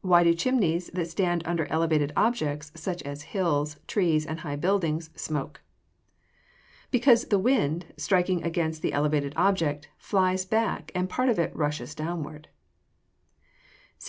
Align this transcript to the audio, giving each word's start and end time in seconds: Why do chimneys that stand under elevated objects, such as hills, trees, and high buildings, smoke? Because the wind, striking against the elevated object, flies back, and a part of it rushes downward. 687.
Why 0.00 0.22
do 0.22 0.32
chimneys 0.32 0.90
that 0.94 1.08
stand 1.10 1.42
under 1.44 1.66
elevated 1.66 2.12
objects, 2.16 2.70
such 2.76 3.02
as 3.02 3.22
hills, 3.34 3.80
trees, 3.88 4.24
and 4.24 4.38
high 4.38 4.54
buildings, 4.54 5.10
smoke? 5.16 5.60
Because 6.92 7.24
the 7.24 7.38
wind, 7.40 7.86
striking 7.96 8.44
against 8.44 8.80
the 8.82 8.92
elevated 8.92 9.32
object, 9.34 9.88
flies 9.98 10.44
back, 10.44 10.92
and 10.94 11.06
a 11.06 11.08
part 11.08 11.28
of 11.28 11.40
it 11.40 11.50
rushes 11.56 11.96
downward. 11.96 12.46
687. 13.98 14.08